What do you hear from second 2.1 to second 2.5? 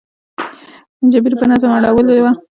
وه.